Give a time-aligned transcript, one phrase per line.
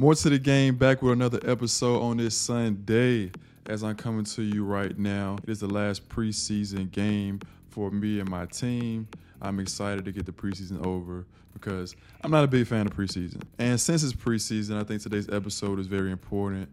[0.00, 3.30] More to the game, back with another episode on this Sunday.
[3.66, 7.38] As I'm coming to you right now, it is the last preseason game
[7.68, 9.06] for me and my team.
[9.42, 13.42] I'm excited to get the preseason over because I'm not a big fan of preseason.
[13.58, 16.70] And since it's preseason, I think today's episode is very important.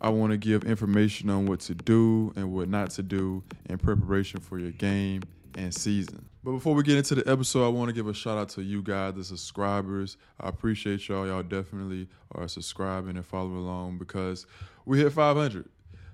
[0.00, 3.78] I want to give information on what to do and what not to do in
[3.78, 5.22] preparation for your game
[5.56, 6.28] and season.
[6.44, 8.62] But before we get into the episode, I want to give a shout out to
[8.62, 10.16] you guys, the subscribers.
[10.40, 11.26] I appreciate y'all.
[11.26, 14.46] Y'all definitely are subscribing and following along because
[14.84, 15.68] we hit 500.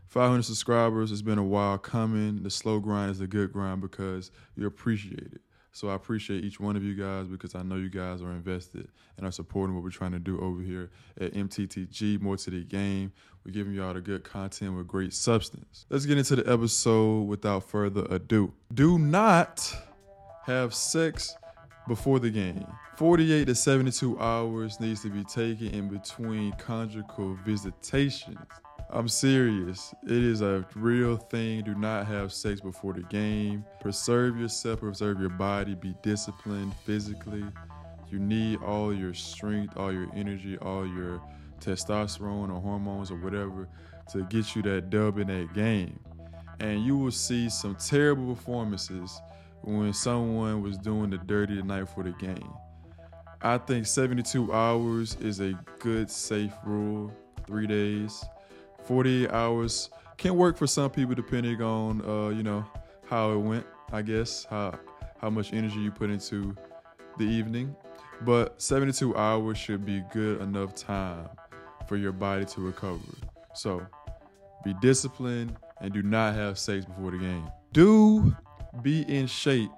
[0.07, 1.11] 500 subscribers.
[1.11, 2.43] It's been a while coming.
[2.43, 5.41] The slow grind is the good grind because you appreciate it.
[5.75, 8.87] So I appreciate each one of you guys because I know you guys are invested
[9.17, 12.21] and are supporting what we're trying to do over here at MTTG.
[12.21, 13.13] More to the game.
[13.45, 15.85] We're giving y'all the good content with great substance.
[15.91, 18.55] Let's get into the episode without further ado.
[18.73, 19.75] Do not
[20.45, 21.35] have sex
[21.89, 22.65] before the game.
[22.97, 28.39] 48 to 72 hours needs to be taken in between conjugal visitations.
[28.95, 29.93] I'm serious.
[30.05, 31.65] It is a real thing.
[31.65, 33.65] Do not have sex before the game.
[33.81, 37.45] Preserve yourself, preserve your body, be disciplined physically.
[38.09, 41.21] You need all your strength, all your energy, all your
[41.59, 43.69] testosterone or hormones or whatever
[44.13, 45.99] to get you that dub in that game.
[46.61, 49.21] And you will see some terrible performances
[49.63, 52.53] when someone was doing the dirty tonight for the game.
[53.43, 57.13] I think 72 hours is a good, safe rule.
[57.45, 58.25] Three days.
[58.87, 59.91] 48 hours.
[60.17, 62.65] Can work for some people depending on uh, you know
[63.07, 64.79] how it went i guess how
[65.19, 66.55] how much energy you put into
[67.17, 67.75] the evening.
[68.23, 71.29] But 72 hours should be good enough time
[71.87, 73.01] for your body to recover.
[73.55, 73.87] So
[74.65, 77.49] be disciplined and do not have sex before the game.
[77.73, 78.37] Do
[78.83, 79.71] be in shape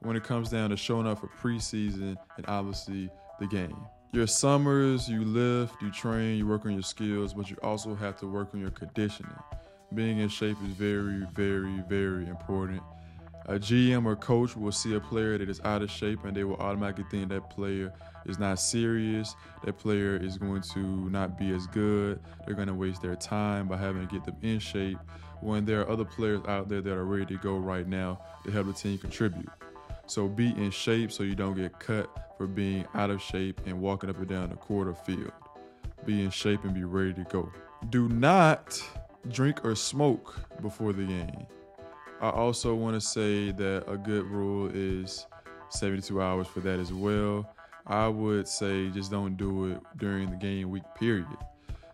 [0.00, 3.08] when it comes down to showing up for preseason and obviously
[3.40, 3.76] the game
[4.14, 8.18] your summers, you lift, you train, you work on your skills, but you also have
[8.20, 9.34] to work on your conditioning.
[9.92, 12.82] Being in shape is very, very, very important.
[13.46, 16.44] A GM or coach will see a player that is out of shape and they
[16.44, 17.92] will automatically think that player
[18.24, 20.78] is not serious, that player is going to
[21.10, 22.20] not be as good.
[22.46, 24.98] They're going to waste their time by having to get them in shape
[25.40, 28.50] when there are other players out there that are ready to go right now to
[28.50, 29.48] help the team contribute.
[30.06, 33.80] So be in shape so you don't get cut for being out of shape and
[33.80, 35.32] walking up and down the quarter field.
[36.04, 37.50] Be in shape and be ready to go.
[37.90, 38.82] Do not
[39.30, 41.46] drink or smoke before the game.
[42.20, 45.26] I also want to say that a good rule is
[45.70, 47.48] 72 hours for that as well.
[47.86, 51.26] I would say just don't do it during the game week period.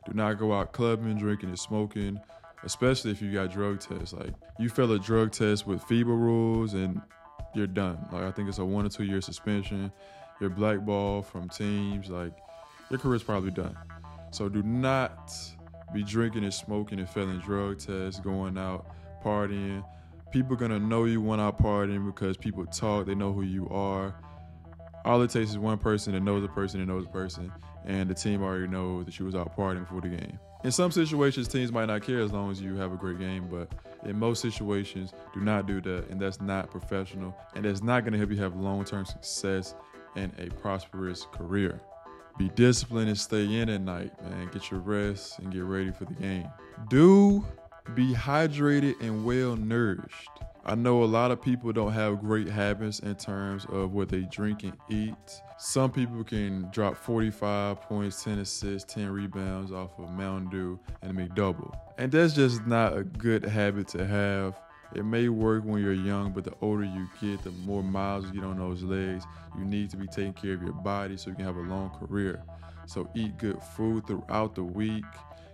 [0.06, 2.20] Do not go out clubbing, drinking, and smoking,
[2.62, 4.12] especially if you got drug tests.
[4.12, 7.00] Like you fail a drug test with FIBA rules and
[7.54, 7.98] you're done.
[8.12, 9.92] Like I think it's a one or two year suspension.
[10.40, 12.08] You're blackballed from teams.
[12.08, 12.32] Like
[12.90, 13.76] your career's probably done.
[14.30, 15.32] So do not
[15.92, 18.86] be drinking and smoking and failing drug tests, going out
[19.24, 19.84] partying.
[20.30, 23.06] People gonna know you when out partying because people talk.
[23.06, 24.14] They know who you are.
[25.04, 27.52] All it takes is one person that knows a person that knows a person,
[27.84, 30.38] and the team already knows that you was out partying before the game.
[30.62, 33.48] In some situations, teams might not care as long as you have a great game,
[33.50, 33.72] but
[34.04, 38.12] in most situations, do not do that, and that's not professional, and that's not going
[38.12, 39.74] to help you have long-term success
[40.16, 41.80] and a prosperous career.
[42.36, 44.50] Be disciplined and stay in at night, man.
[44.52, 46.48] Get your rest and get ready for the game.
[46.88, 47.44] Do
[47.94, 50.30] be hydrated and well nourished.
[50.64, 54.20] I know a lot of people don't have great habits in terms of what they
[54.22, 55.42] drink and eat.
[55.58, 61.16] Some people can drop 45 points, 10 assists, 10 rebounds off of Mountain Dew and
[61.16, 61.74] McDouble.
[61.96, 64.60] And that's just not a good habit to have.
[64.94, 68.32] It may work when you're young, but the older you get, the more miles you
[68.32, 69.24] get on those legs.
[69.56, 71.90] You need to be taking care of your body so you can have a long
[71.90, 72.42] career.
[72.86, 75.04] So eat good food throughout the week.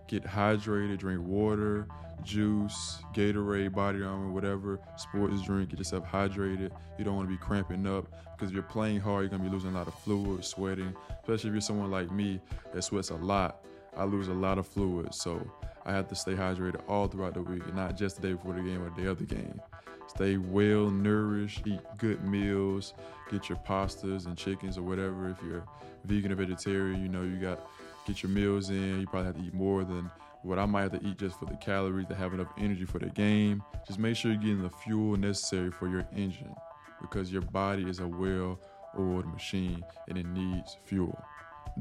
[0.09, 1.87] Get hydrated, drink water,
[2.23, 5.71] juice, Gatorade, body armor, whatever sports drink.
[5.71, 6.71] Get yourself hydrated.
[6.99, 9.51] You don't want to be cramping up because if you're playing hard, you're gonna be
[9.51, 10.95] losing a lot of fluid, sweating.
[11.23, 12.41] Especially if you're someone like me
[12.73, 13.65] that sweats a lot.
[13.97, 15.41] I lose a lot of fluid, so
[15.85, 18.55] I have to stay hydrated all throughout the week, and not just the day before
[18.55, 19.61] the game or the day of the game.
[20.09, 22.95] Stay well nourished, eat good meals,
[23.31, 25.29] get your pastas and chickens or whatever.
[25.29, 25.65] If you're
[26.05, 27.61] vegan or vegetarian, you know you got
[28.07, 29.01] get your meals in.
[29.01, 30.11] You probably have to eat more than
[30.43, 32.99] what I might have to eat just for the calories to have enough energy for
[32.99, 33.63] the game.
[33.87, 36.55] Just make sure you're getting the fuel necessary for your engine
[37.01, 38.61] because your body is a well
[38.99, 41.21] oiled machine and it needs fuel.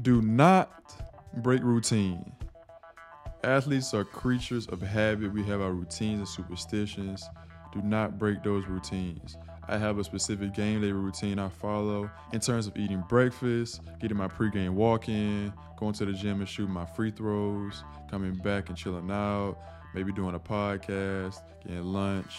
[0.02, 0.94] Do not
[1.42, 2.32] break routine.
[3.44, 5.32] Athletes are creatures of habit.
[5.32, 7.24] We have our routines and superstitions.
[7.76, 9.36] Do not break those routines.
[9.68, 14.16] I have a specific game day routine I follow in terms of eating breakfast, getting
[14.16, 18.70] my pregame walk in, going to the gym and shooting my free throws, coming back
[18.70, 19.58] and chilling out,
[19.94, 22.34] maybe doing a podcast, getting lunch,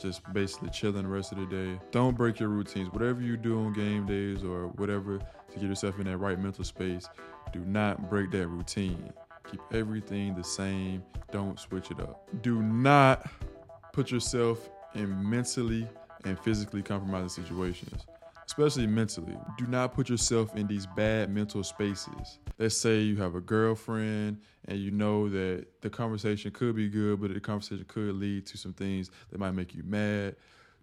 [0.00, 1.78] just basically chilling the rest of the day.
[1.90, 2.90] Don't break your routines.
[2.90, 6.64] Whatever you do on game days or whatever to get yourself in that right mental
[6.64, 7.06] space,
[7.52, 9.12] do not break that routine.
[9.50, 11.02] Keep everything the same.
[11.32, 12.26] Don't switch it up.
[12.40, 13.28] Do not
[13.92, 15.86] put yourself in mentally
[16.24, 18.06] and physically compromising situations,
[18.46, 19.36] especially mentally.
[19.58, 22.38] Do not put yourself in these bad mental spaces.
[22.58, 27.20] Let's say you have a girlfriend and you know that the conversation could be good,
[27.20, 30.36] but the conversation could lead to some things that might make you mad.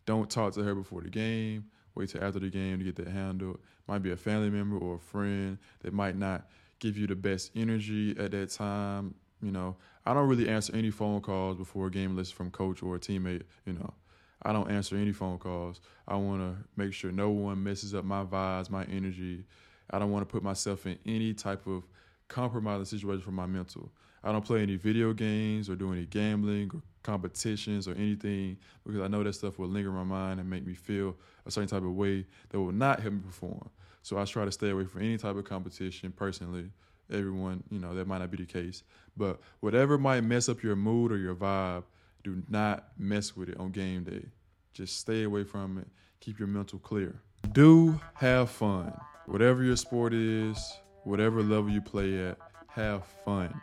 [0.06, 1.66] Don't talk to her before the game.
[1.96, 3.60] Wait till after the game to get that handled.
[3.88, 6.48] Might be a family member or a friend that might not
[6.80, 9.16] give you the best energy at that time.
[9.42, 9.76] You know,
[10.06, 13.00] I don't really answer any phone calls before a game unless from coach or a
[13.00, 13.44] teammate.
[13.66, 13.94] You know,
[14.42, 15.80] I don't answer any phone calls.
[16.08, 19.46] I want to make sure no one messes up my vibes, my energy.
[19.90, 21.84] I don't want to put myself in any type of
[22.28, 23.92] compromising situation for my mental.
[24.24, 29.02] I don't play any video games or do any gambling or competitions or anything because
[29.02, 31.70] I know that stuff will linger in my mind and make me feel a certain
[31.70, 33.70] type of way that will not help me perform.
[34.02, 36.72] So I try to stay away from any type of competition personally.
[37.12, 38.84] Everyone, you know, that might not be the case.
[39.16, 41.84] But whatever might mess up your mood or your vibe,
[42.24, 44.26] do not mess with it on game day.
[44.74, 45.88] Just stay away from it.
[46.20, 47.22] Keep your mental clear.
[47.54, 48.94] Do have fun.
[49.26, 50.74] Whatever your sport is,
[51.04, 52.38] whatever level you play at,
[52.68, 53.60] have fun.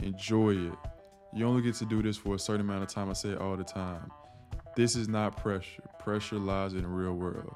[0.00, 0.78] Enjoy it.
[1.34, 3.08] You only get to do this for a certain amount of time.
[3.08, 4.10] I say it all the time.
[4.76, 5.82] This is not pressure.
[5.98, 7.54] Pressure lies in the real world.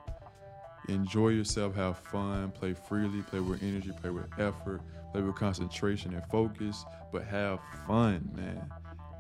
[0.89, 4.81] Enjoy yourself, have fun, play freely, play with energy, play with effort,
[5.13, 8.71] play with concentration and focus, but have fun, man.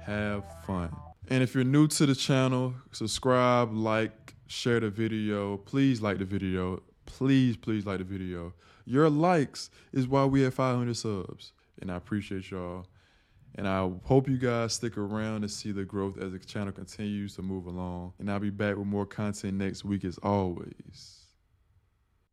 [0.04, 0.94] Have fun.
[1.28, 5.56] And if you're new to the channel, subscribe, like, share the video.
[5.56, 6.82] Please like the video.
[7.04, 8.52] Please, please like the video.
[8.84, 11.52] Your likes is why we have 500 subs.
[11.80, 12.86] And I appreciate y'all.
[13.56, 17.34] And I hope you guys stick around to see the growth as the channel continues
[17.36, 18.12] to move along.
[18.20, 21.25] And I'll be back with more content next week as always.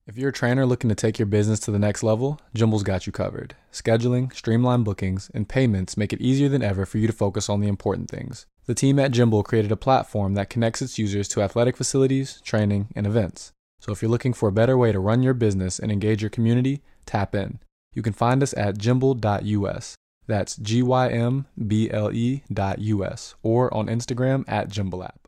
[0.06, 3.08] If you're a trainer looking to take your business to the next level, Gymble's got
[3.08, 3.56] you covered.
[3.72, 7.62] Scheduling, streamlined bookings, and payments make it easier than ever for you to focus on
[7.62, 8.46] the important things.
[8.66, 12.90] The team at Gymble created a platform that connects its users to athletic facilities, training,
[12.94, 13.54] and events.
[13.80, 16.30] So if you're looking for a better way to run your business and engage your
[16.30, 17.60] community, tap in.
[17.94, 19.96] You can find us at gymble.us.
[20.28, 25.23] That's G Y M B L E dot US or on Instagram at Gymble app.